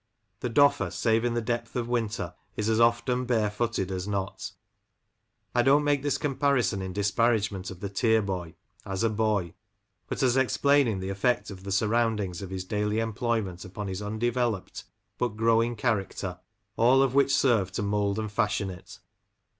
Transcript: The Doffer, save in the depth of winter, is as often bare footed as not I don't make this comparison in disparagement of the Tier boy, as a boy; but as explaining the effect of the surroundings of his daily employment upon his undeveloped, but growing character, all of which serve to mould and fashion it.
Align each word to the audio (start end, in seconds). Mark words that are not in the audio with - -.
The 0.39 0.49
Doffer, 0.49 0.89
save 0.91 1.23
in 1.23 1.35
the 1.35 1.43
depth 1.43 1.75
of 1.75 1.87
winter, 1.87 2.33
is 2.57 2.69
as 2.69 2.79
often 2.79 3.25
bare 3.25 3.51
footed 3.51 3.91
as 3.91 4.07
not 4.07 4.51
I 5.53 5.61
don't 5.61 5.83
make 5.83 6.01
this 6.01 6.17
comparison 6.17 6.81
in 6.81 6.91
disparagement 6.91 7.69
of 7.69 7.81
the 7.81 7.89
Tier 7.89 8.19
boy, 8.23 8.55
as 8.83 9.03
a 9.03 9.11
boy; 9.11 9.53
but 10.07 10.23
as 10.23 10.37
explaining 10.37 11.01
the 11.01 11.09
effect 11.09 11.51
of 11.51 11.63
the 11.63 11.71
surroundings 11.71 12.41
of 12.41 12.49
his 12.49 12.65
daily 12.65 12.99
employment 12.99 13.63
upon 13.63 13.87
his 13.87 14.01
undeveloped, 14.01 14.85
but 15.19 15.37
growing 15.37 15.75
character, 15.75 16.39
all 16.77 17.03
of 17.03 17.13
which 17.13 17.35
serve 17.35 17.71
to 17.73 17.83
mould 17.83 18.17
and 18.17 18.31
fashion 18.31 18.71
it. 18.71 18.97